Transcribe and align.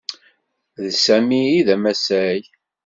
D 0.81 0.83
Sami 1.03 1.41
ay 1.49 1.61
d 1.67 1.69
amasay. 1.75 2.41